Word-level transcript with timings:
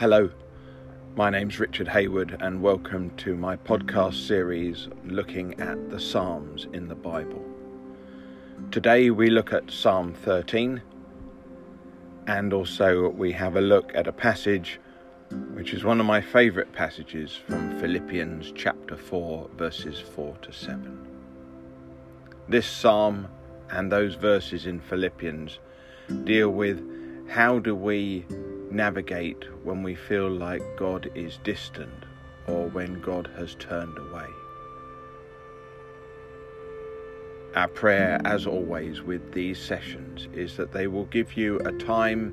Hello, 0.00 0.30
my 1.14 1.28
name's 1.28 1.60
Richard 1.60 1.86
Hayward, 1.88 2.38
and 2.40 2.62
welcome 2.62 3.10
to 3.18 3.36
my 3.36 3.54
podcast 3.54 4.26
series 4.26 4.88
looking 5.04 5.60
at 5.60 5.90
the 5.90 6.00
Psalms 6.00 6.66
in 6.72 6.88
the 6.88 6.94
Bible. 6.94 7.44
Today 8.70 9.10
we 9.10 9.28
look 9.28 9.52
at 9.52 9.70
Psalm 9.70 10.14
13, 10.14 10.80
and 12.26 12.54
also 12.54 13.10
we 13.10 13.30
have 13.32 13.56
a 13.56 13.60
look 13.60 13.92
at 13.94 14.06
a 14.06 14.12
passage 14.12 14.80
which 15.52 15.74
is 15.74 15.84
one 15.84 16.00
of 16.00 16.06
my 16.06 16.22
favourite 16.22 16.72
passages 16.72 17.36
from 17.36 17.78
Philippians 17.78 18.54
chapter 18.56 18.96
4, 18.96 19.50
verses 19.58 20.00
4 20.00 20.34
to 20.40 20.50
7. 20.50 20.98
This 22.48 22.66
psalm 22.66 23.28
and 23.70 23.92
those 23.92 24.14
verses 24.14 24.64
in 24.64 24.80
Philippians 24.80 25.58
deal 26.24 26.48
with 26.48 26.82
how 27.28 27.58
do 27.58 27.74
we 27.74 28.24
navigate 28.70 29.44
when 29.64 29.82
we 29.82 29.94
feel 29.94 30.30
like 30.30 30.62
God 30.76 31.10
is 31.14 31.38
distant 31.44 32.04
or 32.46 32.68
when 32.68 33.00
God 33.00 33.30
has 33.36 33.54
turned 33.56 33.98
away. 33.98 34.26
Our 37.56 37.68
prayer, 37.68 38.20
as 38.24 38.46
always, 38.46 39.02
with 39.02 39.32
these 39.32 39.60
sessions 39.60 40.28
is 40.32 40.56
that 40.56 40.72
they 40.72 40.86
will 40.86 41.06
give 41.06 41.36
you 41.36 41.58
a 41.60 41.72
time 41.72 42.32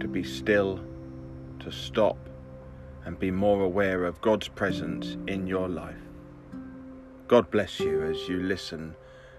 to 0.00 0.08
be 0.08 0.24
still, 0.24 0.80
to 1.60 1.70
stop, 1.70 2.18
and 3.04 3.18
be 3.18 3.30
more 3.30 3.62
aware 3.62 4.04
of 4.04 4.20
God's 4.20 4.48
presence 4.48 5.16
in 5.28 5.46
your 5.46 5.68
life. 5.68 5.94
God 7.28 7.50
bless 7.50 7.78
you 7.78 8.02
as 8.02 8.28
you 8.28 8.42
listen 8.42 8.96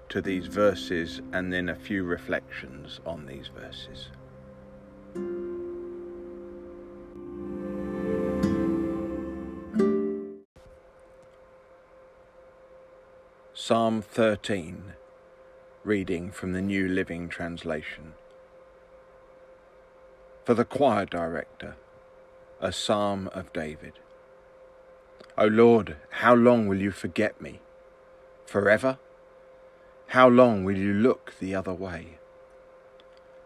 to 0.08 0.22
these 0.22 0.48
verses 0.48 1.22
and 1.34 1.52
then 1.52 1.70
a 1.70 1.76
few 1.76 2.04
reflections 2.04 3.00
on 3.06 3.26
these 3.26 3.48
verses. 3.48 4.10
Psalm 13.70 14.02
13, 14.02 14.96
reading 15.84 16.32
from 16.32 16.54
the 16.54 16.62
New 16.62 16.88
Living 16.88 17.30
Translation. 17.30 18.14
For 20.44 20.56
the 20.56 20.66
choir 20.66 21.06
director, 21.06 21.76
a 22.60 22.72
psalm 22.72 23.30
of 23.32 23.54
David. 23.54 23.94
O 25.38 25.46
Lord, 25.46 25.98
how 26.10 26.34
long 26.34 26.68
will 26.68 26.82
you 26.82 26.90
forget 26.90 27.40
me? 27.40 27.60
Forever? 28.48 28.98
How 30.08 30.28
long 30.28 30.64
will 30.64 30.76
you 30.76 30.92
look 30.92 31.36
the 31.40 31.54
other 31.54 31.76
way? 31.76 32.18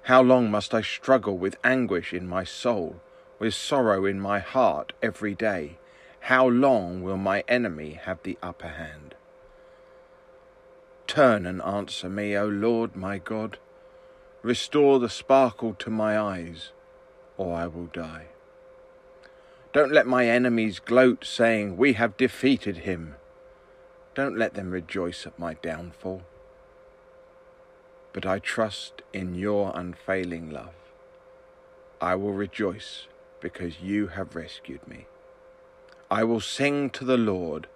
How 0.04 0.22
long 0.22 0.50
must 0.50 0.74
I 0.74 0.82
struggle 0.82 1.38
with 1.38 1.58
anguish 1.66 2.14
in 2.14 2.30
my 2.30 2.46
soul, 2.46 3.02
with 3.40 3.56
sorrow 3.56 4.06
in 4.06 4.22
my 4.22 4.40
heart 4.40 4.94
every 5.02 5.36
day? 5.36 5.80
How 6.22 6.48
long 6.48 7.04
will 7.04 7.18
my 7.18 7.44
enemy 7.50 8.00
have 8.06 8.24
the 8.24 8.38
upper 8.42 8.70
hand? 8.70 9.16
Turn 11.14 11.45
and 11.45 11.61
answer 11.61 12.09
me, 12.09 12.36
O 12.36 12.47
Lord 12.47 12.95
my 12.95 13.19
God. 13.19 13.59
Restore 14.42 14.97
the 14.97 15.11
sparkle 15.11 15.75
to 15.75 15.92
my 15.92 16.19
eyes, 16.19 16.72
or 17.38 17.56
I 17.56 17.67
will 17.67 17.86
die. 17.86 18.30
Don't 19.73 19.91
let 19.91 20.08
my 20.08 20.28
enemies 20.28 20.80
gloat, 20.80 21.23
saying, 21.23 21.78
We 21.78 21.94
have 21.94 22.17
defeated 22.17 22.78
him. 22.78 23.14
Don't 24.16 24.39
let 24.39 24.56
them 24.56 24.72
rejoice 24.72 25.28
at 25.28 25.38
my 25.38 25.53
downfall. 25.53 26.23
But 28.11 28.25
I 28.25 28.39
trust 28.39 29.03
in 29.14 29.36
your 29.36 29.72
unfailing 29.75 30.50
love. 30.50 30.73
I 32.02 32.16
will 32.16 32.34
rejoice 32.34 33.06
because 33.39 33.81
you 33.81 34.07
have 34.07 34.35
rescued 34.35 34.88
me. 34.88 35.06
I 36.09 36.23
will 36.23 36.41
sing 36.41 36.90
to 36.90 37.06
the 37.06 37.18
Lord 37.18 37.68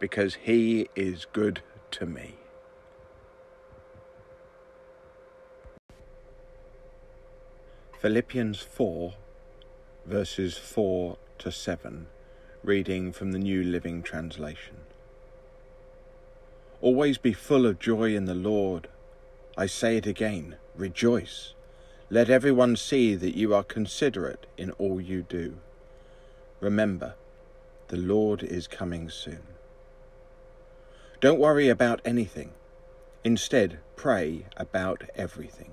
because 0.00 0.36
he 0.36 0.88
is 0.96 1.26
good 1.30 1.60
to 1.90 2.06
me. 2.06 2.36
Philippians 8.06 8.60
4, 8.60 9.14
verses 10.06 10.56
4 10.56 11.18
to 11.38 11.50
7, 11.50 12.06
reading 12.62 13.10
from 13.10 13.32
the 13.32 13.38
New 13.40 13.64
Living 13.64 14.00
Translation. 14.00 14.76
Always 16.80 17.18
be 17.18 17.32
full 17.32 17.66
of 17.66 17.80
joy 17.80 18.14
in 18.14 18.26
the 18.26 18.34
Lord. 18.36 18.86
I 19.58 19.66
say 19.66 19.96
it 19.96 20.06
again, 20.06 20.54
rejoice. 20.76 21.54
Let 22.08 22.30
everyone 22.30 22.76
see 22.76 23.16
that 23.16 23.36
you 23.36 23.52
are 23.52 23.64
considerate 23.64 24.46
in 24.56 24.70
all 24.78 25.00
you 25.00 25.22
do. 25.22 25.56
Remember, 26.60 27.16
the 27.88 27.96
Lord 27.96 28.44
is 28.44 28.68
coming 28.68 29.10
soon. 29.10 29.42
Don't 31.20 31.40
worry 31.40 31.68
about 31.68 32.02
anything. 32.04 32.52
Instead, 33.24 33.80
pray 33.96 34.46
about 34.56 35.02
everything. 35.16 35.72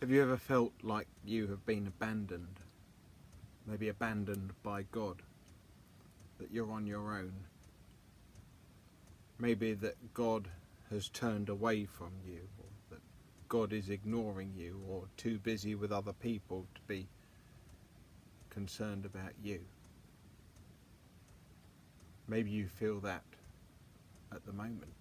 Have 0.00 0.10
you 0.10 0.22
ever 0.22 0.36
felt 0.36 0.72
like 0.84 1.08
you 1.24 1.48
have 1.48 1.66
been 1.66 1.88
abandoned? 1.88 2.60
Maybe 3.66 3.88
abandoned 3.88 4.52
by 4.62 4.84
God? 4.92 5.22
That 6.38 6.52
you're 6.52 6.70
on 6.70 6.86
your 6.86 7.16
own? 7.16 7.32
Maybe 9.40 9.74
that 9.74 9.96
God 10.14 10.46
has 10.90 11.08
turned 11.08 11.48
away 11.48 11.84
from 11.84 12.12
you, 12.24 12.42
or 12.60 12.68
that 12.90 13.00
God 13.48 13.72
is 13.72 13.90
ignoring 13.90 14.52
you, 14.56 14.80
or 14.88 15.02
too 15.16 15.38
busy 15.38 15.74
with 15.74 15.90
other 15.90 16.12
people 16.12 16.64
to 16.76 16.80
be 16.86 17.08
concerned 18.50 19.04
about 19.04 19.32
you. 19.42 19.58
Maybe 22.28 22.50
you 22.50 22.68
feel 22.68 23.00
that 23.00 23.24
at 24.32 24.46
the 24.46 24.52
moment. 24.52 24.94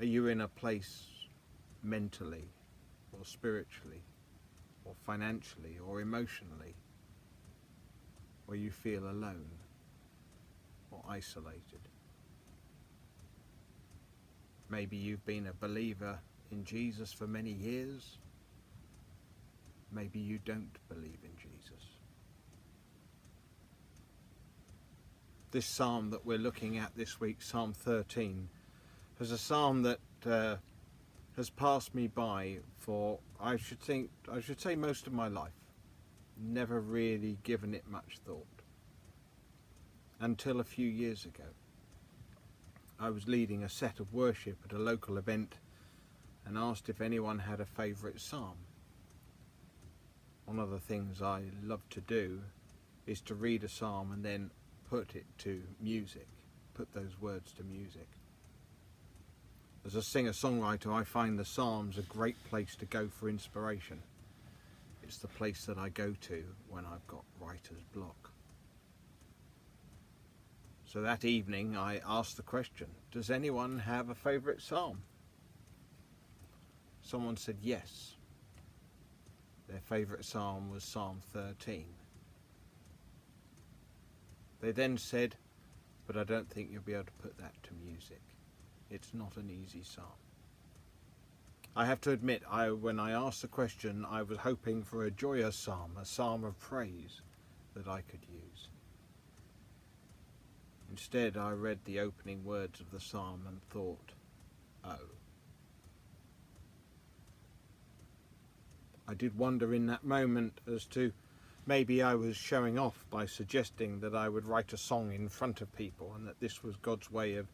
Are 0.00 0.04
you 0.04 0.26
in 0.26 0.40
a 0.40 0.48
place 0.48 1.06
mentally 1.82 2.48
or 3.12 3.24
spiritually 3.24 4.02
or 4.84 4.94
financially 5.06 5.78
or 5.86 6.00
emotionally 6.00 6.74
where 8.46 8.58
you 8.58 8.70
feel 8.70 9.04
alone 9.04 9.46
or 10.90 11.02
isolated. 11.08 11.80
Maybe 14.68 14.96
you've 14.96 15.24
been 15.24 15.46
a 15.46 15.52
believer 15.52 16.18
in 16.50 16.64
Jesus 16.64 17.12
for 17.12 17.26
many 17.26 17.52
years. 17.52 18.18
Maybe 19.92 20.20
you 20.20 20.38
don't 20.44 20.78
believe 20.88 21.18
in 21.24 21.30
Jesus. 21.36 21.84
This 25.50 25.66
psalm 25.66 26.10
that 26.10 26.24
we're 26.24 26.38
looking 26.38 26.78
at 26.78 26.94
this 26.96 27.18
week, 27.18 27.42
Psalm 27.42 27.72
13, 27.72 28.48
is 29.18 29.32
a 29.32 29.38
psalm 29.38 29.82
that 29.82 29.98
uh, 30.24 30.56
has 31.40 31.48
passed 31.48 31.94
me 31.94 32.06
by 32.06 32.58
for 32.76 33.18
I 33.40 33.56
should 33.56 33.80
think 33.80 34.10
I 34.30 34.40
should 34.40 34.60
say 34.60 34.76
most 34.76 35.06
of 35.06 35.14
my 35.14 35.26
life. 35.26 35.54
Never 36.38 36.80
really 36.80 37.38
given 37.44 37.72
it 37.72 37.88
much 37.88 38.18
thought. 38.26 38.44
Until 40.20 40.60
a 40.60 40.64
few 40.64 40.86
years 40.86 41.24
ago. 41.24 41.48
I 42.98 43.08
was 43.08 43.26
leading 43.26 43.64
a 43.64 43.70
set 43.70 44.00
of 44.00 44.12
worship 44.12 44.58
at 44.66 44.76
a 44.76 44.78
local 44.78 45.16
event 45.16 45.54
and 46.44 46.58
asked 46.58 46.90
if 46.90 47.00
anyone 47.00 47.38
had 47.38 47.58
a 47.58 47.64
favourite 47.64 48.20
psalm. 48.20 48.58
One 50.44 50.58
of 50.58 50.68
the 50.68 50.78
things 50.78 51.22
I 51.22 51.44
love 51.64 51.88
to 51.88 52.02
do 52.02 52.42
is 53.06 53.22
to 53.22 53.34
read 53.34 53.64
a 53.64 53.68
psalm 53.70 54.12
and 54.12 54.22
then 54.22 54.50
put 54.90 55.16
it 55.16 55.24
to 55.38 55.62
music, 55.80 56.28
put 56.74 56.92
those 56.92 57.18
words 57.18 57.54
to 57.54 57.62
music. 57.64 58.08
As 59.86 59.94
a 59.94 60.02
singer-songwriter, 60.02 60.92
I 60.92 61.04
find 61.04 61.38
the 61.38 61.44
Psalms 61.44 61.96
a 61.96 62.02
great 62.02 62.36
place 62.44 62.76
to 62.76 62.84
go 62.84 63.08
for 63.08 63.28
inspiration. 63.28 64.02
It's 65.02 65.18
the 65.18 65.28
place 65.28 65.64
that 65.64 65.78
I 65.78 65.88
go 65.88 66.14
to 66.20 66.44
when 66.68 66.84
I've 66.84 67.06
got 67.06 67.24
writer's 67.40 67.82
block. 67.94 68.30
So 70.84 71.00
that 71.02 71.24
evening 71.24 71.76
I 71.76 72.00
asked 72.06 72.36
the 72.36 72.42
question, 72.42 72.88
does 73.10 73.30
anyone 73.30 73.78
have 73.78 74.10
a 74.10 74.14
favourite 74.14 74.60
psalm? 74.60 75.02
Someone 77.02 77.36
said 77.36 77.56
yes. 77.62 78.16
Their 79.68 79.80
favourite 79.80 80.24
psalm 80.24 80.70
was 80.70 80.84
Psalm 80.84 81.20
13. 81.32 81.86
They 84.60 84.72
then 84.72 84.98
said, 84.98 85.36
but 86.06 86.16
I 86.16 86.24
don't 86.24 86.50
think 86.50 86.70
you'll 86.70 86.82
be 86.82 86.94
able 86.94 87.04
to 87.04 87.12
put 87.22 87.38
that 87.38 87.54
to 87.62 87.70
music. 87.82 88.20
It's 88.90 89.14
not 89.14 89.36
an 89.36 89.50
easy 89.50 89.82
psalm. 89.84 90.06
I 91.76 91.86
have 91.86 92.00
to 92.02 92.10
admit, 92.10 92.42
I, 92.50 92.70
when 92.70 92.98
I 92.98 93.12
asked 93.12 93.42
the 93.42 93.48
question, 93.48 94.04
I 94.08 94.22
was 94.22 94.38
hoping 94.38 94.82
for 94.82 95.04
a 95.04 95.10
joyous 95.10 95.54
psalm, 95.54 95.92
a 96.00 96.04
psalm 96.04 96.42
of 96.42 96.58
praise 96.58 97.20
that 97.74 97.86
I 97.86 98.00
could 98.00 98.26
use. 98.28 98.68
Instead, 100.90 101.36
I 101.36 101.52
read 101.52 101.78
the 101.84 102.00
opening 102.00 102.44
words 102.44 102.80
of 102.80 102.90
the 102.90 102.98
psalm 102.98 103.42
and 103.46 103.62
thought, 103.70 104.12
oh. 104.84 104.98
I 109.06 109.14
did 109.14 109.38
wonder 109.38 109.72
in 109.72 109.86
that 109.86 110.04
moment 110.04 110.60
as 110.72 110.84
to 110.86 111.12
maybe 111.66 112.02
I 112.02 112.16
was 112.16 112.36
showing 112.36 112.78
off 112.78 113.04
by 113.10 113.26
suggesting 113.26 114.00
that 114.00 114.14
I 114.16 114.28
would 114.28 114.46
write 114.46 114.72
a 114.72 114.76
song 114.76 115.12
in 115.12 115.28
front 115.28 115.60
of 115.60 115.74
people 115.76 116.12
and 116.16 116.26
that 116.26 116.40
this 116.40 116.64
was 116.64 116.74
God's 116.76 117.10
way 117.12 117.36
of 117.36 117.46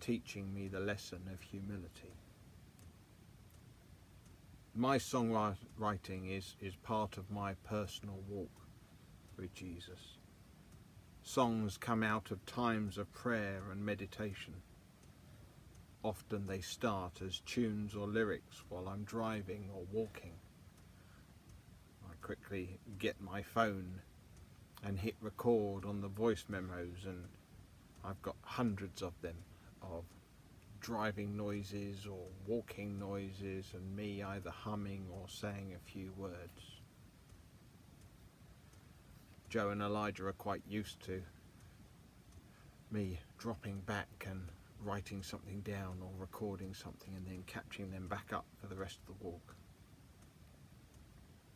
teaching 0.00 0.52
me 0.54 0.68
the 0.68 0.80
lesson 0.80 1.20
of 1.32 1.42
humility. 1.42 2.14
My 4.74 4.98
songwriting 4.98 6.36
is, 6.36 6.56
is 6.60 6.74
part 6.76 7.18
of 7.18 7.30
my 7.30 7.54
personal 7.64 8.18
walk 8.28 8.50
with 9.36 9.52
Jesus. 9.54 10.16
Songs 11.22 11.76
come 11.76 12.02
out 12.02 12.30
of 12.30 12.44
times 12.46 12.96
of 12.96 13.12
prayer 13.12 13.62
and 13.70 13.84
meditation. 13.84 14.54
Often 16.02 16.46
they 16.46 16.60
start 16.60 17.20
as 17.20 17.40
tunes 17.40 17.94
or 17.94 18.06
lyrics 18.06 18.62
while 18.68 18.88
I'm 18.88 19.04
driving 19.04 19.68
or 19.74 19.82
walking. 19.92 20.34
I 22.08 22.14
quickly 22.24 22.78
get 22.98 23.20
my 23.20 23.42
phone 23.42 24.00
and 24.82 24.98
hit 24.98 25.16
record 25.20 25.84
on 25.84 26.00
the 26.00 26.08
voice 26.08 26.46
memos 26.48 27.04
and 27.04 27.24
I've 28.02 28.22
got 28.22 28.36
hundreds 28.42 29.02
of 29.02 29.12
them 29.20 29.36
of 29.82 30.04
driving 30.80 31.36
noises 31.36 32.06
or 32.06 32.24
walking 32.46 32.98
noises 32.98 33.66
and 33.74 33.96
me 33.96 34.22
either 34.22 34.50
humming 34.50 35.06
or 35.12 35.28
saying 35.28 35.74
a 35.74 35.90
few 35.90 36.12
words. 36.16 36.80
Joe 39.48 39.70
and 39.70 39.82
Elijah 39.82 40.26
are 40.26 40.32
quite 40.32 40.62
used 40.68 41.00
to 41.04 41.22
me 42.90 43.18
dropping 43.38 43.80
back 43.80 44.26
and 44.28 44.42
writing 44.82 45.22
something 45.22 45.60
down 45.60 45.98
or 46.02 46.10
recording 46.18 46.72
something 46.72 47.14
and 47.16 47.26
then 47.26 47.42
catching 47.46 47.90
them 47.90 48.08
back 48.08 48.32
up 48.32 48.46
for 48.60 48.66
the 48.66 48.76
rest 48.76 48.98
of 49.00 49.06
the 49.06 49.24
walk. 49.24 49.54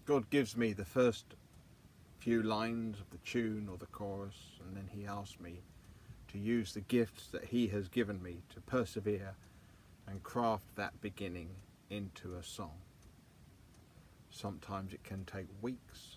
God 0.04 0.28
gives 0.28 0.56
me 0.56 0.72
the 0.72 0.84
first 0.84 1.24
few 2.18 2.42
lines 2.42 3.00
of 3.00 3.08
the 3.10 3.18
tune 3.18 3.68
or 3.70 3.78
the 3.78 3.86
chorus 3.86 4.58
and 4.60 4.76
then 4.76 4.88
he 4.90 5.06
asks 5.06 5.40
me 5.40 5.60
to 6.34 6.40
use 6.40 6.72
the 6.72 6.80
gifts 6.80 7.28
that 7.28 7.44
he 7.44 7.68
has 7.68 7.86
given 7.86 8.20
me 8.20 8.42
to 8.52 8.60
persevere 8.62 9.36
and 10.08 10.20
craft 10.24 10.64
that 10.74 11.00
beginning 11.00 11.48
into 11.90 12.34
a 12.34 12.42
song. 12.42 12.74
Sometimes 14.30 14.92
it 14.92 15.04
can 15.04 15.24
take 15.26 15.46
weeks, 15.62 16.16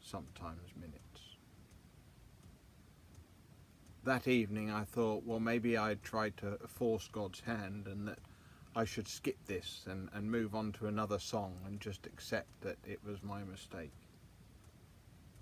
sometimes 0.00 0.70
minutes. 0.80 1.36
That 4.02 4.26
evening 4.26 4.70
I 4.70 4.84
thought, 4.84 5.24
well, 5.26 5.40
maybe 5.40 5.76
I'd 5.76 6.02
tried 6.02 6.38
to 6.38 6.56
force 6.66 7.06
God's 7.12 7.40
hand 7.40 7.86
and 7.86 8.08
that 8.08 8.20
I 8.74 8.86
should 8.86 9.06
skip 9.06 9.36
this 9.46 9.84
and, 9.86 10.08
and 10.14 10.30
move 10.30 10.54
on 10.54 10.72
to 10.72 10.86
another 10.86 11.18
song 11.18 11.54
and 11.66 11.80
just 11.80 12.06
accept 12.06 12.62
that 12.62 12.78
it 12.86 13.00
was 13.04 13.22
my 13.22 13.42
mistake. 13.42 13.92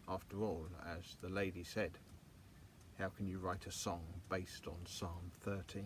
After 0.08 0.42
all, 0.42 0.66
as 0.84 1.16
the 1.22 1.28
lady 1.28 1.62
said, 1.62 1.92
how 2.98 3.08
can 3.08 3.26
you 3.26 3.38
write 3.38 3.66
a 3.66 3.72
song 3.72 4.02
based 4.28 4.66
on 4.66 4.76
Psalm 4.86 5.30
13? 5.42 5.84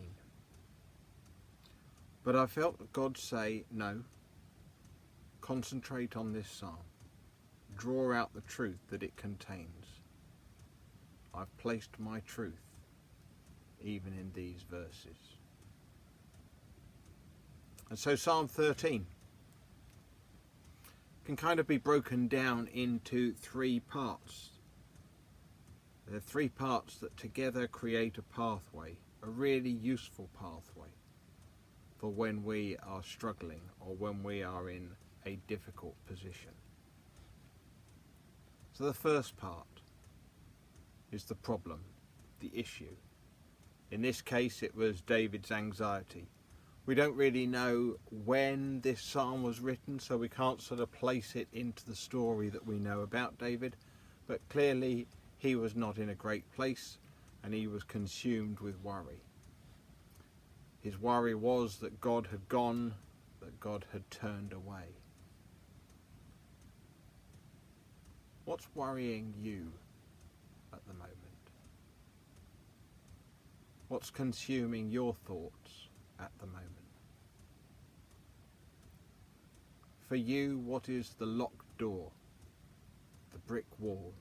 But 2.23 2.37
I 2.37 2.47
felt 2.47 2.93
God 2.93 3.17
say, 3.17 3.65
no, 3.71 4.03
concentrate 5.41 6.17
on 6.17 6.33
this 6.33 6.49
psalm 6.49 6.77
draw 7.77 8.12
out 8.12 8.35
the 8.35 8.43
truth 8.43 8.79
that 8.91 9.03
it 9.03 9.17
contains. 9.17 9.87
I've 11.35 11.57
placed 11.57 11.99
my 11.99 12.21
truth 12.21 12.61
even 13.83 14.12
in 14.12 14.31
these 14.35 14.62
verses. 14.71 15.17
And 17.89 17.99
so 17.99 18.15
Psalm 18.15 18.47
13 18.47 19.07
can 21.25 21.37
kind 21.37 21.59
of 21.59 21.67
be 21.67 21.79
broken 21.79 22.29
down 22.29 22.69
into 22.73 23.33
three 23.33 23.81
parts. 23.81 24.50
There 26.11 26.17
are 26.17 26.21
three 26.21 26.49
parts 26.49 26.97
that 26.97 27.17
together 27.17 27.69
create 27.69 28.19
a 28.19 28.23
pathway, 28.23 28.97
a 29.23 29.31
really 29.31 29.71
useful 29.71 30.29
pathway 30.37 30.89
for 31.99 32.09
when 32.09 32.43
we 32.43 32.77
are 32.83 33.05
struggling 33.05 33.61
or 33.79 33.95
when 33.95 34.25
we 34.25 34.43
are 34.43 34.71
in 34.71 34.91
a 35.25 35.39
difficult 35.47 35.95
position. 36.09 36.51
So 38.73 38.87
the 38.87 38.93
first 38.93 39.37
part 39.37 39.69
is 41.12 41.23
the 41.23 41.37
problem, 41.37 41.79
the 42.41 42.51
issue. 42.53 42.97
In 43.93 44.03
this 44.03 44.21
case 44.21 44.65
it 44.65 44.75
was 44.75 45.03
David's 45.03 45.53
anxiety. 45.53 46.27
We 46.87 46.97
don't 46.97 47.15
really 47.15 47.47
know 47.47 47.99
when 48.25 48.81
this 48.81 49.01
psalm 49.01 49.45
was 49.45 49.61
written 49.61 50.01
so 50.01 50.17
we 50.17 50.29
can't 50.29 50.61
sort 50.61 50.81
of 50.81 50.91
place 50.91 51.37
it 51.37 51.47
into 51.53 51.87
the 51.87 51.95
story 51.95 52.49
that 52.49 52.67
we 52.67 52.81
know 52.81 53.03
about 53.03 53.39
David 53.39 53.77
but 54.27 54.41
clearly 54.49 55.07
he 55.41 55.57
was 55.57 55.75
not 55.75 55.97
in 55.97 56.11
a 56.11 56.15
great 56.15 56.51
place 56.53 56.99
and 57.43 57.55
he 57.55 57.67
was 57.67 57.83
consumed 57.83 58.61
with 58.61 58.79
worry. 58.85 59.23
His 60.83 61.01
worry 61.01 61.35
was 61.35 61.79
that 61.79 62.01
God 62.01 62.29
had 62.31 62.47
gone, 62.49 62.95
that 63.41 63.59
God 63.59 63.87
had 63.93 64.09
turned 64.11 64.53
away. 64.53 64.85
What's 68.45 68.69
worrying 68.75 69.33
you 69.41 69.73
at 70.75 70.87
the 70.87 70.93
moment? 70.93 71.17
What's 73.89 74.11
consuming 74.11 74.91
your 74.91 75.15
thoughts 75.27 75.89
at 76.19 76.31
the 76.39 76.47
moment? 76.47 76.67
For 80.07 80.17
you, 80.17 80.59
what 80.59 80.88
is 80.88 81.14
the 81.19 81.26
locked 81.26 81.79
door, 81.79 82.11
the 83.33 83.38
brick 83.38 83.67
wall, 83.79 84.12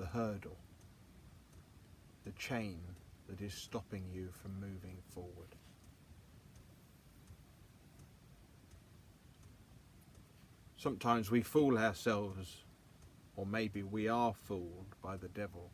the 0.00 0.06
hurdle, 0.06 0.56
the 2.24 2.32
chain 2.32 2.80
that 3.28 3.42
is 3.42 3.52
stopping 3.52 4.02
you 4.10 4.30
from 4.32 4.58
moving 4.58 4.96
forward? 5.14 5.54
Sometimes 10.78 11.30
we 11.30 11.42
fool 11.42 11.76
ourselves 11.76 12.64
or 13.36 13.44
maybe 13.44 13.82
we 13.82 14.08
are 14.08 14.32
fooled 14.32 14.96
by 15.02 15.18
the 15.18 15.28
devil 15.28 15.70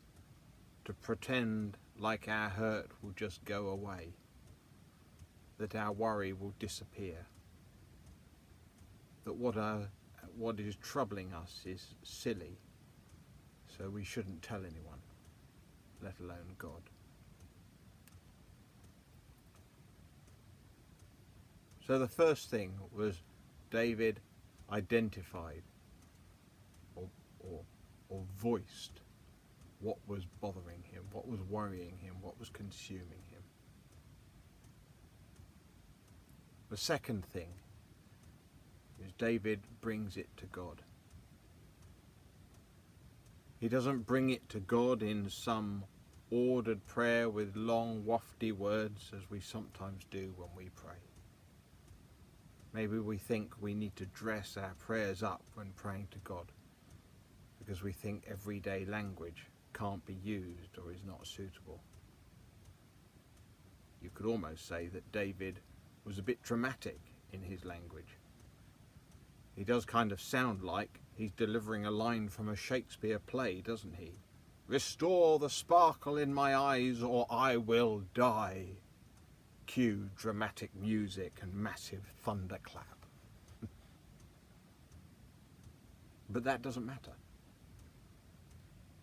to 0.83 0.93
pretend 0.93 1.77
like 1.97 2.27
our 2.27 2.49
hurt 2.49 2.91
will 3.01 3.13
just 3.15 3.43
go 3.45 3.69
away, 3.69 4.09
that 5.57 5.73
our 5.73 5.93
worry 5.93 6.33
will 6.33 6.53
disappear, 6.59 7.25
that 9.23 9.35
what, 9.35 9.55
our, 9.55 9.87
what 10.37 10.59
is 10.59 10.75
troubling 10.75 11.33
us 11.33 11.61
is 11.65 11.95
silly, 12.03 12.57
so 13.77 13.89
we 13.89 14.03
shouldn't 14.03 14.41
tell 14.41 14.59
anyone, 14.59 14.99
let 16.01 16.13
alone 16.19 16.55
God. 16.57 16.81
So 21.85 21.97
the 21.99 22.07
first 22.07 22.49
thing 22.49 22.73
was 22.93 23.21
David 23.71 24.19
identified 24.69 25.61
or, 26.95 27.07
or 27.39 27.61
or 28.09 28.23
voiced 28.37 29.01
what 29.79 29.97
was 30.07 30.25
bothering 30.41 30.83
him, 30.91 31.03
what 31.11 31.27
was 31.27 31.39
worrying 31.49 31.97
him, 32.01 32.15
what 32.21 32.39
was 32.39 32.49
consuming 32.49 33.23
him. 33.29 33.43
The 36.69 36.77
second 36.77 37.25
thing 37.25 37.49
is 38.99 39.11
David 39.17 39.61
brings 39.81 40.17
it 40.17 40.27
to 40.37 40.45
God. 40.47 40.81
He 43.59 43.69
doesn't 43.69 44.05
bring 44.05 44.29
it 44.29 44.47
to 44.49 44.59
God 44.59 45.01
in 45.01 45.29
some 45.29 45.83
ordered 46.29 46.85
prayer 46.85 47.29
with 47.29 47.55
long 47.55 48.03
wafty 48.03 48.51
words 48.51 49.11
as 49.15 49.29
we 49.29 49.39
sometimes 49.39 50.03
do 50.11 50.33
when 50.37 50.49
we 50.55 50.69
pray. 50.75 50.99
Maybe 52.73 52.99
we 52.99 53.17
think 53.17 53.55
we 53.59 53.73
need 53.73 53.95
to 53.95 54.05
dress 54.05 54.57
our 54.57 54.75
prayers 54.77 55.23
up 55.23 55.41
when 55.55 55.71
praying 55.75 56.09
to 56.11 56.19
God 56.19 56.51
because 57.57 57.81
we 57.81 57.91
think 57.91 58.23
everyday 58.27 58.85
language 58.85 59.47
can't 59.73 60.05
be 60.05 60.17
used 60.23 60.77
or 60.77 60.91
is 60.91 61.03
not 61.05 61.25
suitable. 61.25 61.79
You 64.01 64.11
could 64.13 64.27
almost 64.27 64.67
say 64.67 64.87
that 64.87 65.11
David 65.11 65.59
was 66.05 66.19
a 66.19 66.23
bit 66.23 66.43
dramatic 66.43 66.99
in 67.33 67.41
his 67.41 67.65
language. 67.65 68.17
He 69.55 69.63
does 69.63 69.85
kind 69.85 70.11
of 70.11 70.21
sound 70.21 70.61
like 70.61 70.99
he's 71.17 71.31
delivering 71.31 71.85
a 71.85 71.91
line 71.91 72.29
from 72.29 72.47
a 72.47 72.55
Shakespeare 72.55 73.19
play, 73.19 73.61
doesn't 73.61 73.95
he? 73.95 74.19
Restore 74.67 75.39
the 75.39 75.49
sparkle 75.49 76.17
in 76.17 76.33
my 76.33 76.55
eyes 76.55 77.01
or 77.01 77.25
I 77.29 77.57
will 77.57 78.03
die. 78.13 78.67
Cue 79.65 80.09
dramatic 80.15 80.75
music 80.75 81.39
and 81.41 81.53
massive 81.53 82.03
thunderclap. 82.23 83.05
but 86.29 86.43
that 86.43 86.61
doesn't 86.61 86.85
matter. 86.85 87.13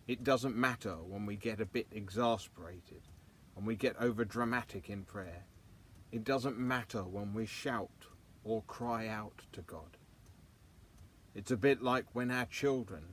It 0.07 0.23
doesn't 0.23 0.55
matter 0.55 0.95
when 0.95 1.25
we 1.25 1.35
get 1.35 1.59
a 1.59 1.65
bit 1.65 1.87
exasperated, 1.91 3.01
when 3.55 3.65
we 3.65 3.75
get 3.75 3.95
over 3.99 4.23
dramatic 4.23 4.89
in 4.89 5.03
prayer. 5.03 5.45
It 6.11 6.23
doesn't 6.23 6.57
matter 6.57 7.03
when 7.03 7.33
we 7.33 7.45
shout 7.45 7.89
or 8.43 8.61
cry 8.67 9.07
out 9.07 9.41
to 9.51 9.61
God. 9.61 9.97
It's 11.35 11.51
a 11.51 11.57
bit 11.57 11.83
like 11.83 12.05
when 12.13 12.31
our 12.31 12.45
children, 12.45 13.03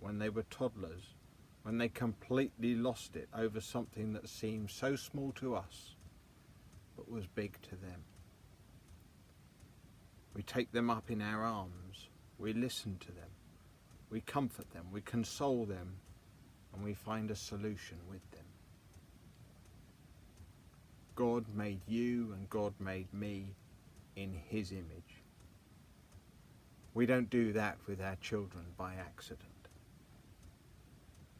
when 0.00 0.18
they 0.18 0.30
were 0.30 0.44
toddlers, 0.44 1.14
when 1.62 1.76
they 1.76 1.88
completely 1.88 2.74
lost 2.74 3.16
it 3.16 3.28
over 3.36 3.60
something 3.60 4.14
that 4.14 4.28
seemed 4.28 4.70
so 4.70 4.96
small 4.96 5.32
to 5.32 5.54
us, 5.54 5.94
but 6.96 7.10
was 7.10 7.26
big 7.26 7.60
to 7.62 7.76
them. 7.76 8.02
We 10.34 10.42
take 10.42 10.72
them 10.72 10.88
up 10.88 11.10
in 11.10 11.20
our 11.20 11.42
arms, 11.42 12.08
we 12.38 12.54
listen 12.54 12.96
to 13.00 13.12
them, 13.12 13.28
we 14.10 14.22
comfort 14.22 14.70
them, 14.72 14.86
we 14.90 15.02
console 15.02 15.66
them, 15.66 15.96
and 16.74 16.82
we 16.82 16.94
find 16.94 17.30
a 17.30 17.36
solution 17.36 17.98
with 18.08 18.30
them. 18.30 18.44
God 21.14 21.44
made 21.54 21.80
you 21.86 22.32
and 22.32 22.48
God 22.48 22.74
made 22.78 23.12
me 23.12 23.54
in 24.14 24.32
his 24.48 24.72
image. 24.72 25.15
We 26.96 27.04
don't 27.04 27.28
do 27.28 27.52
that 27.52 27.76
with 27.86 28.00
our 28.00 28.16
children 28.22 28.64
by 28.78 28.94
accident. 28.94 29.68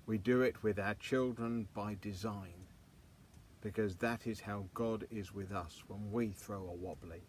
We 0.04 0.18
do 0.18 0.42
it 0.42 0.62
with 0.62 0.78
our 0.78 0.92
children 0.92 1.66
by 1.72 1.96
design, 2.02 2.66
because 3.62 3.96
that 3.96 4.26
is 4.26 4.40
how 4.40 4.66
God 4.74 5.06
is 5.10 5.32
with 5.32 5.52
us 5.52 5.82
when 5.88 6.12
we 6.12 6.28
throw 6.28 6.68
a 6.68 6.74
wobbly, 6.74 7.22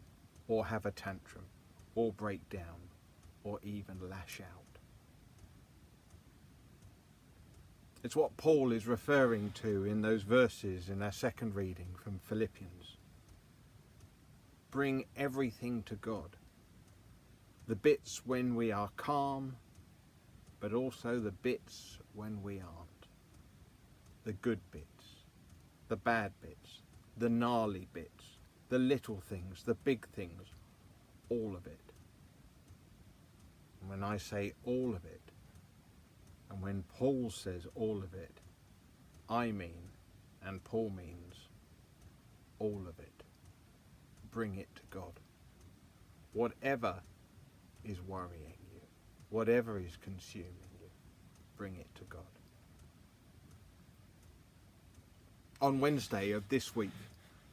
or 0.50 0.66
have 0.66 0.86
a 0.86 0.92
tantrum, 0.92 1.46
or 1.96 2.12
break 2.12 2.50
down, 2.50 2.90
or 3.46 3.60
even 3.64 3.98
lash 4.10 4.42
out. 4.42 4.80
It's 8.04 8.18
what 8.18 8.36
Paul 8.36 8.74
is 8.74 8.88
referring 8.88 9.54
to 9.62 9.86
in 9.86 10.02
those 10.02 10.24
verses 10.24 10.90
in 10.90 11.02
our 11.02 11.14
second 11.14 11.56
reading 11.56 11.96
from 11.96 12.20
Philippians. 12.20 12.98
Bring 14.70 15.06
everything 15.16 15.82
to 15.84 15.96
God 15.96 16.36
the 17.68 17.76
bits 17.76 18.22
when 18.26 18.56
we 18.56 18.72
are 18.72 18.90
calm, 18.96 19.56
but 20.60 20.74
also 20.74 21.20
the 21.20 21.32
bits 21.32 22.00
when 22.14 22.42
we 22.42 22.60
aren't. 22.60 23.08
The 24.24 24.34
good 24.34 24.60
bits, 24.72 25.26
the 25.90 25.98
bad 25.98 26.32
bits, 26.42 26.82
the 27.18 27.30
gnarly 27.30 27.88
bits, 27.94 28.40
the 28.70 28.80
little 28.80 29.22
things, 29.22 29.64
the 29.64 29.76
big 29.76 30.08
things, 30.08 30.54
all 31.30 31.56
of 31.56 31.66
it. 31.68 31.80
And 33.82 33.90
when 33.90 34.04
I 34.04 34.18
say 34.18 34.54
all 34.66 34.96
of 34.96 35.06
it, 35.06 35.22
and 36.50 36.62
when 36.62 36.84
Paul 36.98 37.30
says 37.30 37.68
all 37.76 37.98
of 37.98 38.14
it, 38.14 38.40
I 39.30 39.52
mean, 39.52 39.90
and 40.46 40.64
Paul 40.64 40.92
means, 40.96 41.48
all 42.60 42.86
of 42.88 43.00
it. 43.00 43.24
Bring 44.32 44.56
it 44.56 44.70
to 44.76 44.82
God. 44.90 45.20
Whatever 46.34 47.02
is 47.90 48.02
worrying 48.02 48.58
you, 48.74 48.82
whatever 49.30 49.80
is 49.80 49.98
consuming 50.02 50.70
you, 50.80 50.88
bring 51.58 51.76
it 51.76 51.88
to 51.96 52.04
God. 52.06 52.22
On 55.62 55.80
Wednesday 55.80 56.32
of 56.32 56.48
this 56.50 56.76
week, 56.76 56.92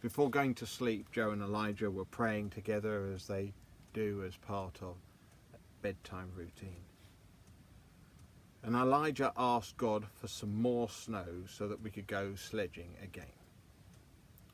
before 0.02 0.28
going 0.28 0.54
to 0.56 0.66
sleep, 0.66 1.10
Joe 1.12 1.30
and 1.30 1.40
Elijah 1.40 1.90
were 1.90 2.04
praying 2.04 2.50
together 2.50 3.10
as 3.14 3.26
they 3.26 3.54
do 3.94 4.22
as 4.26 4.36
part 4.36 4.78
of 4.82 4.96
bedtime 5.80 6.30
routine. 6.36 6.84
And 8.62 8.74
Elijah 8.74 9.32
asked 9.36 9.76
God 9.76 10.06
for 10.20 10.28
some 10.28 10.60
more 10.60 10.88
snow 10.88 11.26
so 11.48 11.68
that 11.68 11.82
we 11.82 11.90
could 11.90 12.06
go 12.06 12.34
sledging 12.34 12.94
again. 13.02 13.26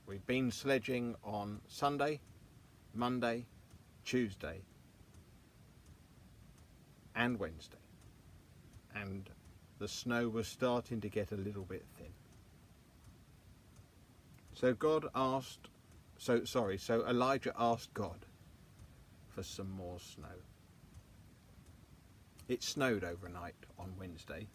We've 0.07 0.27
been 0.27 0.51
sledging 0.51 1.15
on 1.23 1.61
Sunday, 1.69 2.21
Monday, 2.95 3.47
Tuesday, 4.05 4.63
and 7.15 7.39
Wednesday. 7.39 7.77
And 8.95 9.29
the 9.79 9.89
snow 9.89 10.29
was 10.29 10.47
starting 10.47 11.01
to 11.01 11.09
get 11.09 11.33
a 11.33 11.37
little 11.37 11.65
bit 11.65 11.85
thin. 11.97 12.13
So 14.55 14.75
God 14.75 15.07
asked, 15.15 15.69
so 16.19 16.45
sorry, 16.45 16.77
so 16.77 17.07
Elijah 17.07 17.55
asked 17.59 17.95
God 17.95 18.27
for 19.29 19.43
some 19.43 19.71
more 19.71 19.99
snow. 19.99 20.27
It 22.49 22.63
snowed 22.63 23.05
overnight 23.05 23.55
on 23.79 23.95
Wednesday, 23.99 24.49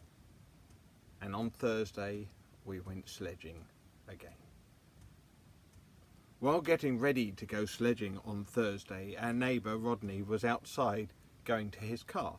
and 1.22 1.34
on 1.34 1.50
Thursday 1.50 2.28
we 2.66 2.82
went 2.82 3.10
sledging 3.10 3.66
again. 4.08 4.32
While 6.40 6.62
getting 6.62 7.00
ready 7.00 7.32
to 7.32 7.46
go 7.46 7.66
sledging 7.66 8.20
on 8.26 8.44
Thursday, 8.44 9.16
our 9.20 9.34
neighbour 9.34 9.78
Rodney 9.78 10.22
was 10.22 10.44
outside 10.44 11.14
going 11.46 11.72
to 11.72 11.80
his 11.80 12.04
car 12.04 12.36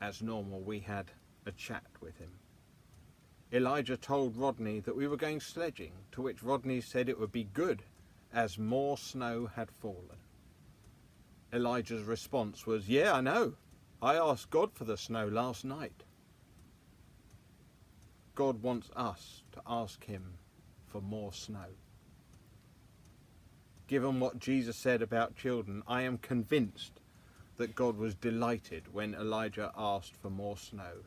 as 0.00 0.22
normal, 0.22 0.60
we 0.60 0.80
had 0.80 1.10
a 1.46 1.52
chat 1.52 1.84
with 2.00 2.16
him. 2.18 2.30
Elijah 3.52 3.96
told 3.96 4.36
Rodney 4.36 4.80
that 4.80 4.96
we 4.96 5.08
were 5.08 5.16
going 5.16 5.40
sledging, 5.40 5.92
to 6.12 6.22
which 6.22 6.42
Rodney 6.42 6.80
said 6.80 7.08
it 7.08 7.18
would 7.18 7.32
be 7.32 7.44
good 7.44 7.82
as 8.32 8.58
more 8.58 8.98
snow 8.98 9.46
had 9.46 9.70
fallen. 9.70 10.18
Elijah's 11.52 12.02
response 12.02 12.66
was, 12.66 12.88
Yeah, 12.88 13.14
I 13.14 13.20
know. 13.20 13.54
I 14.02 14.16
asked 14.16 14.50
God 14.50 14.72
for 14.72 14.84
the 14.84 14.96
snow 14.96 15.26
last 15.26 15.64
night. 15.64 16.04
God 18.34 18.62
wants 18.62 18.90
us 18.94 19.42
to 19.52 19.62
ask 19.66 20.04
Him 20.04 20.34
for 20.86 21.00
more 21.00 21.32
snow. 21.32 21.66
Given 23.88 24.20
what 24.20 24.38
Jesus 24.38 24.76
said 24.76 25.00
about 25.00 25.34
children, 25.34 25.82
I 25.88 26.02
am 26.02 26.18
convinced 26.18 27.00
that 27.58 27.74
God 27.74 27.98
was 27.98 28.14
delighted 28.14 28.84
when 28.92 29.14
Elijah 29.14 29.72
asked 29.76 30.16
for 30.16 30.30
more 30.30 30.56
snow, 30.56 31.02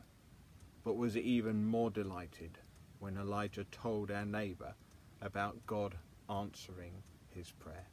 but 0.84 0.98
was 0.98 1.18
even 1.18 1.66
more 1.66 1.90
delighted 1.90 2.58
when 3.00 3.18
Elijah 3.18 3.64
told 3.72 4.12
our 4.12 4.26
neighbour 4.26 4.76
about 5.22 5.66
God 5.66 5.96
answering 6.30 6.92
his 7.34 7.52
prayer. 7.52 7.88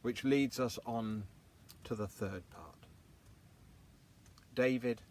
Which 0.00 0.24
leads 0.24 0.58
us 0.58 0.78
on 0.86 1.24
to 1.84 1.94
the 1.94 2.08
third 2.08 2.48
part. 2.50 2.86
David 4.54 5.02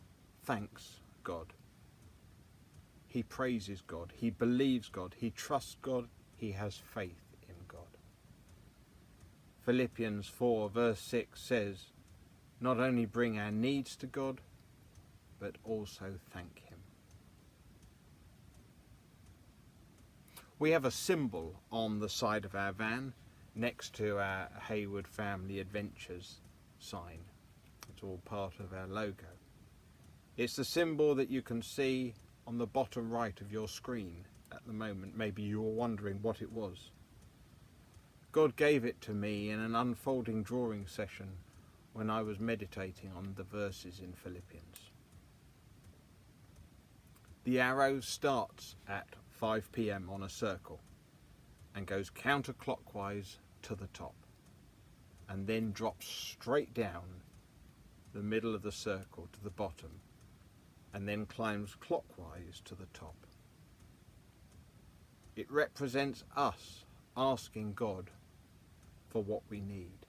thanks 0.43 1.01
God. 1.23 1.53
He 3.07 3.21
praises 3.21 3.81
God. 3.81 4.11
He 4.15 4.31
believes 4.31 4.89
God. 4.89 5.15
He 5.17 5.29
trusts 5.29 5.77
God. 5.81 6.07
He 6.35 6.51
has 6.53 6.77
faith 6.77 7.30
Philippians 9.65 10.27
4 10.27 10.69
verse 10.69 10.99
6 10.99 11.39
says, 11.39 11.85
not 12.59 12.79
only 12.79 13.05
bring 13.05 13.39
our 13.39 13.51
needs 13.51 13.95
to 13.97 14.07
God, 14.07 14.39
but 15.39 15.55
also 15.63 16.13
thank 16.31 16.61
Him. 16.65 16.77
We 20.59 20.69
have 20.71 20.85
a 20.85 20.91
symbol 20.91 21.59
on 21.71 21.99
the 21.99 22.09
side 22.09 22.45
of 22.45 22.53
our 22.53 22.71
van 22.71 23.13
next 23.55 23.95
to 23.95 24.19
our 24.19 24.47
Hayward 24.67 25.07
Family 25.07 25.59
Adventures 25.59 26.39
sign. 26.79 27.17
It's 27.89 28.03
all 28.03 28.19
part 28.25 28.53
of 28.59 28.71
our 28.73 28.87
logo. 28.87 29.25
It's 30.37 30.55
the 30.55 30.63
symbol 30.63 31.15
that 31.15 31.29
you 31.29 31.41
can 31.41 31.61
see 31.61 32.13
on 32.45 32.59
the 32.59 32.67
bottom 32.67 33.09
right 33.11 33.39
of 33.41 33.51
your 33.51 33.67
screen 33.67 34.25
at 34.51 34.65
the 34.67 34.73
moment. 34.73 35.17
Maybe 35.17 35.41
you 35.41 35.61
were 35.61 35.71
wondering 35.71 36.19
what 36.21 36.41
it 36.41 36.51
was. 36.51 36.91
God 38.31 38.55
gave 38.55 38.85
it 38.85 39.01
to 39.01 39.11
me 39.11 39.49
in 39.49 39.59
an 39.59 39.75
unfolding 39.75 40.41
drawing 40.41 40.87
session 40.87 41.27
when 41.91 42.09
I 42.09 42.21
was 42.21 42.39
meditating 42.39 43.11
on 43.15 43.33
the 43.35 43.43
verses 43.43 43.99
in 43.99 44.13
Philippians. 44.13 44.91
The 47.43 47.59
arrow 47.59 47.99
starts 47.99 48.75
at 48.87 49.07
5 49.31 49.71
pm 49.73 50.09
on 50.09 50.23
a 50.23 50.29
circle 50.29 50.79
and 51.75 51.85
goes 51.85 52.09
counterclockwise 52.09 53.37
to 53.63 53.75
the 53.75 53.87
top 53.87 54.15
and 55.27 55.45
then 55.45 55.73
drops 55.73 56.07
straight 56.07 56.73
down 56.73 57.03
the 58.13 58.23
middle 58.23 58.55
of 58.55 58.61
the 58.61 58.71
circle 58.71 59.27
to 59.33 59.43
the 59.43 59.49
bottom 59.49 59.99
and 60.93 61.05
then 61.07 61.25
climbs 61.25 61.75
clockwise 61.79 62.61
to 62.63 62.75
the 62.75 62.87
top. 62.93 63.15
It 65.35 65.51
represents 65.51 66.23
us 66.35 66.85
asking 67.17 67.73
God 67.73 68.09
for 69.11 69.21
what 69.21 69.41
we 69.49 69.59
need. 69.59 70.05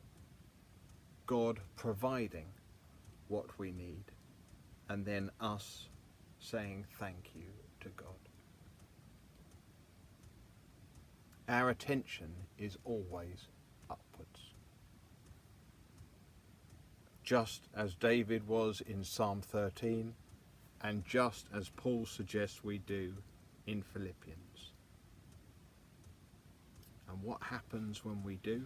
God 1.26 1.58
providing 1.76 2.46
what 3.28 3.58
we 3.58 3.72
need, 3.72 4.04
and 4.88 5.04
then 5.04 5.30
us 5.40 5.88
saying 6.38 6.86
thank 6.98 7.30
you 7.34 7.50
to 7.80 7.88
God. 7.96 8.06
Our 11.48 11.70
attention 11.70 12.30
is 12.58 12.78
always 12.84 13.48
upwards. 13.90 14.40
Just 17.24 17.68
as 17.74 17.94
David 17.94 18.46
was 18.46 18.82
in 18.86 19.02
Psalm 19.02 19.40
13, 19.40 20.14
and 20.82 21.04
just 21.04 21.46
as 21.54 21.68
Paul 21.70 22.06
suggests 22.06 22.62
we 22.62 22.78
do 22.78 23.14
in 23.66 23.82
Philippians. 23.82 24.72
And 27.08 27.22
what 27.22 27.42
happens 27.42 28.04
when 28.04 28.22
we 28.22 28.36
do? 28.36 28.64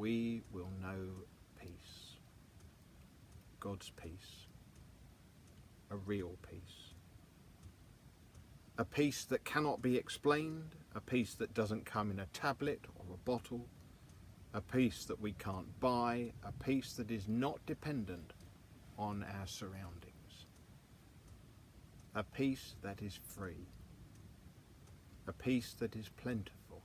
We 0.00 0.40
will 0.50 0.70
know 0.80 1.08
peace. 1.60 2.16
God's 3.60 3.92
peace. 4.02 4.46
A 5.90 5.96
real 5.96 6.38
peace. 6.50 6.94
A 8.78 8.84
peace 8.86 9.24
that 9.26 9.44
cannot 9.44 9.82
be 9.82 9.98
explained, 9.98 10.74
a 10.94 11.02
peace 11.02 11.34
that 11.34 11.52
doesn't 11.52 11.84
come 11.84 12.10
in 12.10 12.18
a 12.18 12.26
tablet 12.32 12.80
or 12.96 13.14
a 13.14 13.18
bottle, 13.18 13.66
a 14.54 14.62
peace 14.62 15.04
that 15.04 15.20
we 15.20 15.32
can't 15.32 15.78
buy, 15.80 16.32
a 16.44 16.52
peace 16.64 16.94
that 16.94 17.10
is 17.10 17.28
not 17.28 17.60
dependent 17.66 18.32
on 18.96 19.26
our 19.38 19.46
surroundings 19.46 20.10
a 22.14 22.24
peace 22.24 22.74
that 22.82 23.02
is 23.02 23.18
free, 23.36 23.68
a 25.28 25.32
peace 25.32 25.74
that 25.78 25.94
is 25.94 26.08
plentiful, 26.08 26.82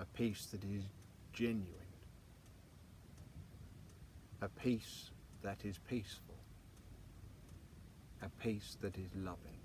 a 0.00 0.04
peace 0.04 0.46
that 0.46 0.64
is 0.64 0.82
genuine, 1.34 1.66
a 4.40 4.48
peace 4.48 5.10
that 5.42 5.64
is 5.64 5.78
peaceful, 5.78 6.38
a 8.22 8.28
peace 8.42 8.78
that 8.80 8.96
is 8.96 9.10
loving, 9.16 9.58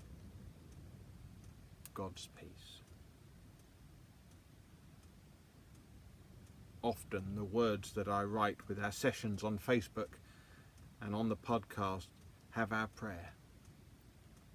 God's 1.94 2.28
peace. 2.38 2.82
Often 6.82 7.36
the 7.36 7.44
words 7.44 7.92
that 7.92 8.08
I 8.08 8.24
write 8.24 8.68
with 8.68 8.82
our 8.82 8.92
sessions 8.92 9.42
on 9.42 9.58
Facebook 9.58 10.18
and 11.00 11.14
on 11.14 11.28
the 11.28 11.36
podcast 11.36 12.08
have 12.50 12.72
our 12.72 12.88
prayer 12.88 13.32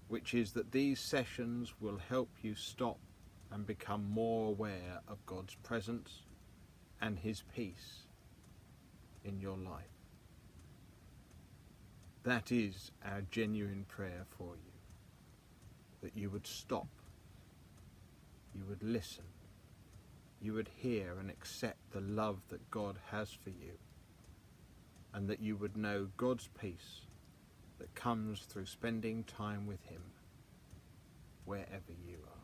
which 0.08 0.34
is 0.34 0.52
that 0.54 0.72
these 0.72 1.00
sessions 1.00 1.74
will 1.80 1.98
help 2.10 2.30
you 2.42 2.56
stop 2.56 3.00
and 3.52 3.66
become 3.66 4.10
more 4.10 4.50
aware 4.50 5.02
of 5.08 5.26
God's 5.26 5.56
presence 5.56 6.22
and 7.02 7.20
His 7.20 7.44
peace 7.56 8.04
in 9.24 9.40
your 9.40 9.58
life. 9.58 9.84
That 12.24 12.52
is 12.52 12.92
our 13.04 13.22
genuine 13.30 13.86
prayer 13.88 14.26
for 14.30 14.56
you. 14.56 14.72
That 16.02 16.18
you 16.18 16.30
would 16.30 16.48
stop, 16.48 16.88
you 18.54 18.64
would 18.68 18.84
listen, 18.84 19.26
you 20.42 20.54
would 20.54 20.70
hear 20.76 21.18
and 21.20 21.30
accept 21.30 21.92
the 21.92 22.02
love 22.02 22.40
that 22.50 22.70
God 22.72 22.98
has 23.12 23.30
for 23.32 23.50
you, 23.50 23.74
and 25.14 25.28
that 25.28 25.40
you 25.40 25.56
would 25.56 25.78
know 25.78 26.08
God's 26.18 26.50
peace 26.60 27.02
that 27.80 27.94
comes 27.96 28.42
through 28.42 28.66
spending 28.68 29.24
time 29.24 29.68
with 29.68 29.84
Him 29.86 30.02
wherever 31.46 31.92
you 32.08 32.18
are. 32.28 32.35